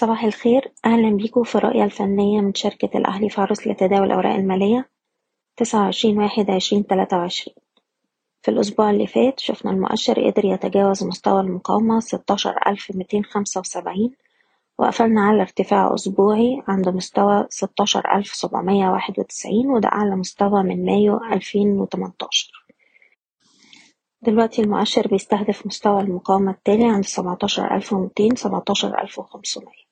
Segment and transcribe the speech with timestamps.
[0.00, 0.72] صباح الخير.
[0.86, 4.90] أهلا بيكم في الرؤية الفنية من شركة الأهلي فارس لتداول الأوراق المالية
[5.56, 7.56] تسعة وعشرين واحد عشرين تلاتة وعشرين.
[8.42, 14.16] في الأسبوع اللي فات شفنا المؤشر قدر يتجاوز مستوى المقاومة ستاشر ألف ميتين خمسة وسبعين
[14.78, 20.84] وقفلنا على ارتفاع أسبوعي عند مستوى ستاشر ألف سبعمية واحد وتسعين وده أعلى مستوى من
[20.84, 22.66] مايو ألفين وتمنتاشر.
[24.22, 29.89] دلوقتي المؤشر بيستهدف مستوى المقاومة التالي عند سبعتاشر ألف ومتين سبعتاشر ألف وخمسمية.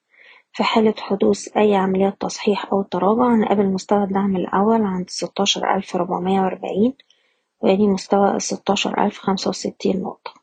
[0.59, 5.97] في حالة حدوث أي عمليات تصحيح أو تراجع نقابل مستوى الدعم الأول عند ستاشر ألف
[5.97, 6.95] ربعمية وأربعين
[7.61, 10.35] ويلي مستوى الستاشر ألف خمسة وستين نقطة.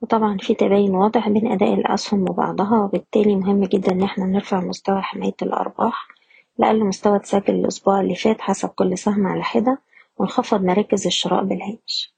[0.00, 5.02] وطبعا في تباين واضح بين أداء الأسهم وبعضها وبالتالي مهم جدا إن إحنا نرفع مستوى
[5.02, 6.08] حماية الأرباح
[6.58, 9.78] لأقل مستوى اتسجل الأسبوع اللي فات حسب كل سهم على حدة
[10.18, 12.13] ونخفض مراكز الشراء بالهامش.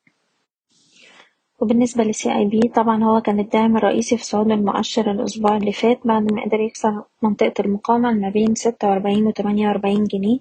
[1.60, 6.06] وبالنسبة لسي اي بي طبعا هو كان الداعم الرئيسي في صعود المؤشر الأسبوع اللي فات
[6.06, 10.38] بعد ما قدر يكسر منطقة المقاومة ما بين ستة وأربعين وتمانية وأربعين جنيه.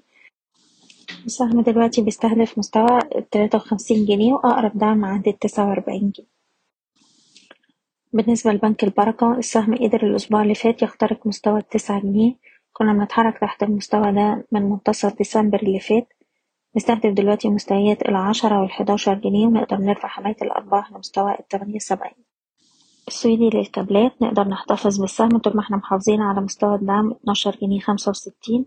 [1.26, 6.28] السهم دلوقتي بيستهدف مستوى التلاتة وخمسين جنيه وأقرب دعم عند التسعة وأربعين جنيه.
[8.14, 12.36] بالنسبة لبنك البركة السهم قدر الأسبوع اللي فات يخترق مستوى التسعة جنيه.
[12.74, 16.15] كنا بنتحرك تحت المستوى ده من منتصف ديسمبر اللي فات.
[16.78, 22.16] نستهدف دلوقتي مستويات العشرة والحداشر جنيه ونقدر نرفع حماية الأرباح لمستوى التمانية وسبعين.
[23.08, 28.10] السويدي للكابلات نقدر نحتفظ بالسهم طول ما إحنا محافظين على مستوى الدعم اتناشر جنيه خمسة
[28.10, 28.66] وستين.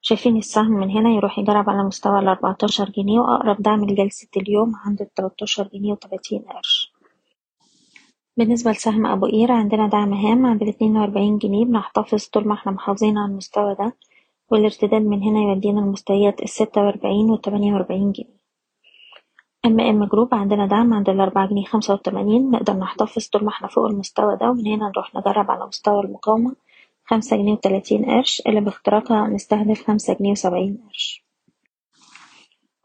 [0.00, 5.00] شايفين السهم من هنا يروح يجرب على مستوى الأربعتاشر جنيه وأقرب دعم لجلسة اليوم عند
[5.00, 6.92] التلاتاشر جنيه وتلاتين قرش.
[8.36, 12.72] بالنسبة لسهم أبو قير عندنا دعم هام عند الاتنين وأربعين جنيه بنحتفظ طول ما إحنا
[12.72, 13.92] محافظين على المستوى ده.
[14.50, 18.38] والارتداد من هنا يودينا لمستويات الستة وأربعين والتمانية وأربعين جنيه.
[19.66, 23.68] أم إم جروب عندنا دعم عند الأربعة جنيه خمسة وتمانين نقدر نحتفظ طول ما إحنا
[23.68, 26.56] فوق المستوى ده ومن هنا نروح نجرب على مستوى المقاومة.
[27.04, 31.24] خمسة جنيه وتلاتين قرش اللي باختراقها نستهدف خمسة جنيه وسبعين قرش.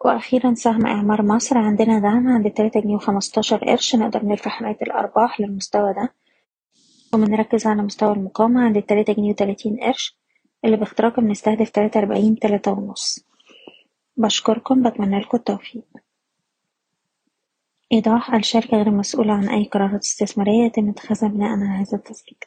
[0.05, 5.41] وأخيرا سهم إعمار مصر عندنا دعم عند تلاتة جنيه وخمستاشر قرش نقدر نرفع حماية الأرباح
[5.41, 6.13] للمستوى ده.
[7.13, 10.17] وبنركز على مستوى المقاومة عند التلاتة جنيه وتلاتين قرش
[10.65, 13.25] اللي باختراقه بنستهدف تلاتة أربعين تلاتة ونص.
[14.17, 15.83] بشكركم بتمنى التوفيق.
[17.91, 22.37] إيضاح الشركة غير مسؤولة عن أي قرارات استثمارية يتم اتخاذها بناء على هذا التسجيل